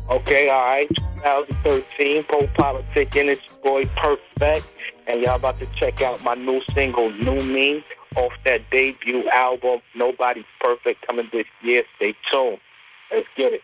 Okay, 0.09 0.49
all 0.49 0.65
right. 0.65 0.89
2013, 0.89 2.23
Pro 2.23 2.47
Politic, 2.47 3.15
and 3.15 3.29
it's 3.29 3.45
boy 3.63 3.83
Perfect, 3.95 4.65
and 5.05 5.21
y'all 5.21 5.35
about 5.35 5.59
to 5.59 5.67
check 5.77 6.01
out 6.01 6.23
my 6.23 6.33
new 6.33 6.61
single, 6.73 7.11
"New 7.11 7.39
Me," 7.41 7.83
off 8.15 8.33
that 8.45 8.61
debut 8.71 9.27
album, 9.29 9.81
"Nobody's 9.95 10.45
Perfect," 10.59 11.05
coming 11.07 11.29
this 11.31 11.45
year. 11.61 11.83
Stay 11.95 12.13
tuned. 12.31 12.59
Let's 13.11 13.27
get 13.35 13.53
it. 13.53 13.61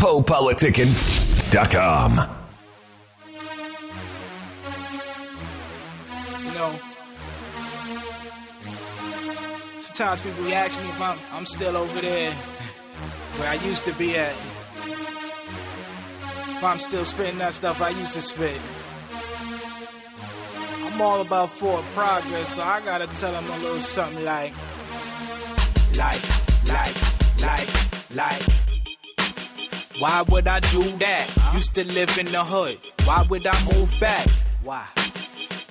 PoePoliticking.com. 0.00 2.12
You 6.42 6.52
know, 6.54 6.72
sometimes 9.80 10.20
people 10.22 10.52
ask 10.54 10.80
me 10.80 10.88
if 10.88 11.00
I'm, 11.00 11.18
I'm 11.34 11.46
still 11.46 11.76
over 11.76 12.00
there 12.00 12.32
where 12.32 13.48
I 13.48 13.54
used 13.66 13.84
to 13.84 13.92
be 13.94 14.16
at. 14.16 14.34
If 16.56 16.64
I'm 16.64 16.78
still 16.78 17.04
spitting 17.04 17.38
that 17.38 17.52
stuff 17.54 17.80
I 17.82 17.90
used 17.90 18.14
to 18.14 18.22
spit. 18.22 18.60
I'm 21.00 21.06
all 21.06 21.20
about 21.22 21.48
forward 21.48 21.86
progress, 21.94 22.56
so 22.56 22.62
I 22.62 22.82
gotta 22.84 23.06
tell 23.18 23.32
them 23.32 23.46
a 23.46 23.58
little 23.60 23.80
something 23.80 24.22
like, 24.22 24.52
like, 25.96 26.20
like, 26.68 26.94
like, 27.40 28.14
like. 28.14 28.42
Why 29.98 30.22
would 30.28 30.46
I 30.46 30.60
do 30.60 30.82
that? 30.98 31.26
Used 31.54 31.74
to 31.76 31.86
live 31.86 32.18
in 32.18 32.26
the 32.26 32.44
hood. 32.44 32.78
Why 33.06 33.22
would 33.30 33.46
I 33.46 33.64
move 33.72 33.90
back? 33.98 34.28
Why? 34.62 34.86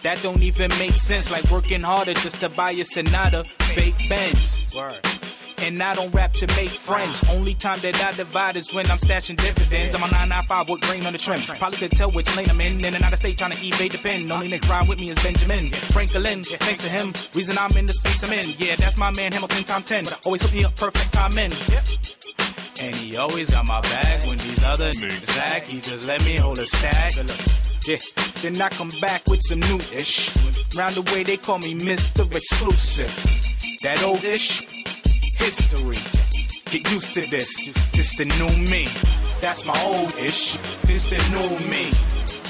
That 0.02 0.20
don't 0.24 0.42
even 0.42 0.72
make 0.80 0.94
sense. 0.94 1.30
Like 1.30 1.44
working 1.52 1.82
harder 1.82 2.16
just 2.16 2.38
to 2.38 2.50
buy 2.50 2.72
a 2.72 2.84
Sonata, 2.84 3.44
fake 3.76 4.10
Benz. 4.10 4.74
Word. 4.76 5.19
And 5.62 5.84
I 5.84 5.94
don't 5.94 6.14
rap 6.14 6.34
to 6.36 6.48
make 6.56 6.70
friends. 6.70 7.24
Only 7.30 7.54
time 7.54 7.80
that 7.80 8.02
I 8.04 8.12
divide 8.14 8.56
is 8.56 8.74
when 8.74 8.90
I'm 8.90 8.98
stashing 8.98 9.38
dividends. 9.38 9.94
I'm 9.94 10.02
a 10.02 10.12
995 10.12 10.70
with 10.70 10.82
green 10.82 11.06
on 11.06 11.14
the 11.14 11.20
trim. 11.20 11.40
Probably 11.42 11.78
could 11.78 11.92
tell 11.92 12.12
which 12.12 12.36
lane 12.36 12.50
I'm 12.50 12.62
in. 12.62 12.84
In 12.84 12.94
and 12.94 13.04
out 13.04 13.14
of 13.14 13.20
state 13.20 13.38
trying 13.38 13.52
to 13.52 13.66
evade 13.66 13.92
the 13.92 13.98
pen. 13.98 14.32
Only 14.32 14.50
nigga 14.50 14.70
rhyme 14.70 14.88
with 14.88 15.00
me 15.00 15.10
is 15.10 15.22
Benjamin. 15.22 15.72
Franklin, 15.72 16.44
thanks 16.44 16.84
to 16.84 16.90
him. 16.90 17.14
Reason 17.34 17.58
I'm 17.58 17.76
in 17.78 17.86
the 17.86 17.94
space 17.94 18.24
I'm 18.24 18.34
in. 18.34 18.56
Yeah, 18.58 18.76
that's 18.76 18.98
my 18.98 19.12
man 19.12 19.32
Hamilton 19.32 19.64
time 19.64 19.84
10. 19.84 20.06
Always 20.26 20.42
hook 20.42 20.54
me 20.54 20.64
up 20.64 20.76
perfect 20.76 21.12
time 21.12 21.38
in. 21.38 21.52
And 22.82 22.96
he 22.96 23.18
always 23.18 23.50
got 23.50 23.68
my 23.68 23.82
back 23.82 24.26
when 24.26 24.38
these 24.38 24.64
other 24.64 24.92
niggas 24.94 25.36
back. 25.36 25.64
He 25.64 25.82
just 25.82 26.08
let 26.08 26.24
me 26.24 26.38
hold 26.38 26.60
a 26.60 26.66
stack. 26.66 27.16
Yeah, 27.86 27.98
then 28.42 28.62
I 28.62 28.70
come 28.70 28.92
back 29.02 29.28
with 29.28 29.42
some 29.42 29.60
new 29.60 29.78
ish. 29.94 30.36
Round 30.76 30.96
the 30.96 31.02
way 31.14 31.24
they 31.24 31.38
call 31.38 31.60
me 31.60 31.74
Mr. 31.74 32.24
Exclusive. 32.34 33.14
That 33.84 34.04
old 34.04 34.24
ish 34.24 34.79
history. 35.40 35.98
Get 36.72 36.92
used 36.92 37.14
to 37.16 37.22
this. 37.30 37.56
This 37.92 38.16
the 38.16 38.26
new 38.26 38.70
me. 38.70 38.86
That's 39.42 39.66
my 39.66 39.74
old 39.84 40.14
ish. 40.18 40.58
This 40.84 41.10
the 41.10 41.18
new 41.34 41.50
me. 41.70 41.90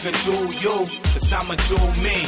The 0.04 0.12
do 0.24 0.38
you, 0.64 0.86
cause 1.12 1.34
I'ma 1.34 1.56
do 1.68 1.80
me. 2.02 2.24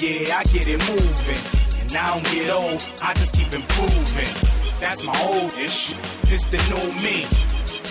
Yeah, 0.00 0.38
I 0.38 0.44
get 0.44 0.66
it 0.66 0.80
moving. 0.90 1.80
And 1.80 1.92
now 1.92 2.14
I 2.14 2.20
don't 2.20 2.32
get 2.32 2.50
old, 2.50 2.80
I 3.02 3.14
just 3.14 3.34
keep 3.34 3.52
improving. 3.52 4.34
That's 4.80 5.04
my 5.04 5.14
old 5.22 5.52
ish. 5.58 5.94
This 6.28 6.44
the 6.46 6.56
new 6.72 6.88
me. 7.04 7.24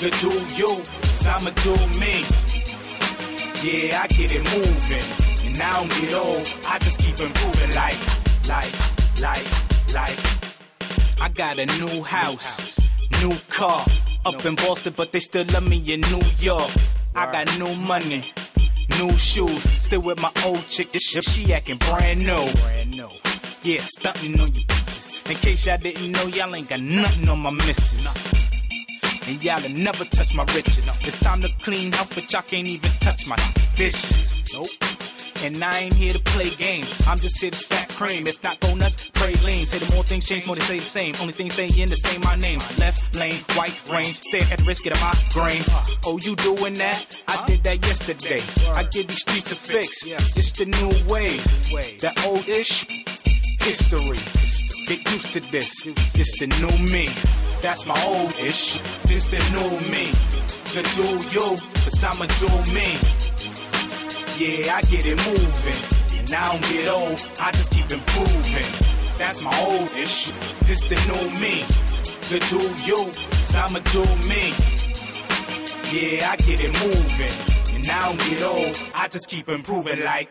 The 0.02 0.10
do 0.22 0.34
you, 0.58 0.82
cause 1.02 1.28
I'ma 1.28 1.52
do 1.62 1.74
me. 2.02 2.26
Yeah, 3.62 4.02
I 4.02 4.08
get 4.08 4.32
it 4.32 4.44
moving. 4.58 5.48
And 5.48 5.58
now 5.58 5.70
I 5.70 5.88
don't 5.88 6.02
get 6.02 6.14
old, 6.14 6.54
I 6.68 6.80
just 6.80 7.00
keep 7.00 7.20
improving 7.20 7.76
like, 7.76 8.00
like, 8.50 8.74
like, 9.22 9.94
like. 9.94 10.41
I 11.22 11.30
got 11.30 11.60
a 11.60 11.68
new 11.68 12.02
house, 12.02 12.80
new 13.22 13.36
car. 13.48 13.86
Up 14.26 14.44
in 14.44 14.56
Boston, 14.56 14.92
but 14.98 15.12
they 15.12 15.20
still 15.20 15.46
love 15.54 15.68
me 15.68 15.78
in 15.94 16.02
New 16.02 16.22
York. 16.40 16.72
I 17.14 17.32
got 17.32 17.60
new 17.60 17.76
money, 17.76 18.26
new 18.98 19.12
shoes. 19.18 19.62
Still 19.70 20.02
with 20.02 20.20
my 20.20 20.32
old 20.44 20.68
chick, 20.68 20.92
this 20.92 21.04
shit, 21.04 21.24
she 21.24 21.54
acting 21.54 21.78
brand 21.78 22.22
new. 22.22 22.52
Brand 22.64 22.92
new. 22.92 23.10
Yeah, 23.62 23.82
stunting 23.82 24.40
on 24.40 24.56
you 24.56 24.66
bitches. 24.66 25.30
In 25.30 25.38
case 25.38 25.68
y'all 25.68 25.78
didn't 25.78 26.12
know, 26.12 26.26
y'all 26.26 26.56
ain't 26.56 26.68
got 26.68 26.80
nothing 26.80 27.30
on 27.30 27.38
my 27.38 27.52
missus. 27.52 28.34
And 29.28 29.44
y'all 29.44 29.70
never 29.70 30.06
touch 30.06 30.34
my 30.34 30.44
riches. 30.56 30.90
It's 31.02 31.20
time 31.20 31.44
to 31.44 31.50
clean 31.62 31.92
house, 31.92 32.16
but 32.16 32.34
y'all 32.34 32.42
can't 32.42 32.66
even 32.66 32.90
touch 33.00 33.28
my 33.28 33.38
dishes. 33.76 34.50
Nope. 34.56 34.91
And 35.44 35.64
I 35.64 35.80
ain't 35.80 35.94
here 35.94 36.14
to 36.14 36.20
play 36.20 36.52
games. 36.52 36.90
I'm 37.08 37.18
just 37.18 37.42
here 37.42 37.50
to 37.50 37.58
sack 37.58 37.90
cream. 37.90 38.28
If 38.28 38.44
not 38.44 38.60
go 38.60 38.76
nuts, 38.76 39.10
pray 39.14 39.34
lean. 39.44 39.66
Say 39.66 39.80
the 39.80 39.92
more 39.94 40.04
things 40.04 40.28
change, 40.28 40.46
more 40.46 40.56
they 40.56 40.62
stay 40.62 40.78
the 40.78 40.86
same. 40.86 41.16
Only 41.20 41.34
things 41.34 41.54
stay 41.54 41.70
in 41.82 41.90
the 41.90 41.96
same, 41.96 42.22
my 42.22 42.36
name. 42.36 42.60
Left 42.78 43.16
lane, 43.16 43.40
white 43.56 43.80
range. 43.90 44.20
Stay 44.20 44.42
at 44.54 44.62
risk 44.68 44.86
of 44.86 44.94
my 45.02 45.14
grain. 45.32 45.62
Oh, 46.06 46.20
you 46.22 46.36
doing 46.36 46.76
that? 46.76 47.18
I 47.28 47.44
did 47.48 47.64
that 47.64 47.84
yesterday. 47.86 48.42
I 48.74 48.84
give 48.84 49.08
these 49.08 49.22
streets 49.22 49.52
a 49.52 49.56
fix. 49.56 50.06
It's 50.06 50.52
the 50.52 50.66
new 50.66 50.92
way. 51.12 51.38
That 51.98 52.24
old 52.28 52.48
ish 52.48 52.86
history. 53.60 54.18
Get 54.86 55.12
used 55.12 55.34
to 55.34 55.40
this. 55.52 55.88
It's 55.88 56.38
the 56.38 56.48
new 56.62 56.92
me. 56.92 57.08
That's 57.62 57.86
my 57.88 58.00
old 58.06 58.38
ish. 58.38 58.78
This 59.06 59.28
the 59.30 59.40
new 59.58 59.72
me. 59.90 60.06
The 60.74 60.84
do 60.96 61.08
you, 61.34 61.58
but 61.84 62.04
I'ma 62.04 62.26
do 62.40 62.74
me. 62.74 63.31
Yeah, 64.38 64.76
I 64.76 64.82
get 64.84 65.06
it 65.06 65.18
moving. 65.28 66.20
And 66.20 66.32
now 66.32 66.52
I 66.52 66.58
don't 66.58 66.72
get 66.72 66.88
old, 66.88 67.28
I 67.40 67.52
just 67.52 67.72
keep 67.72 67.92
improving. 67.92 68.72
That's 69.18 69.42
my 69.42 69.56
old 69.62 69.92
issue. 69.96 70.34
This 70.66 70.82
the 70.84 70.96
new 71.10 71.40
me. 71.40 71.64
The 72.30 72.40
do 72.50 72.62
you, 72.88 73.12
cause 73.30 73.56
I'ma 73.56 73.80
do 73.92 74.04
me. 74.28 74.54
Yeah, 75.92 76.32
I 76.32 76.36
get 76.38 76.60
it 76.64 76.74
moving. 76.82 77.76
And 77.76 77.86
now 77.88 78.00
I 78.00 78.16
don't 78.16 78.30
get 78.30 78.42
old, 78.44 78.82
I 78.96 79.08
just 79.08 79.28
keep 79.28 79.50
improving 79.50 80.04
like 80.04 80.30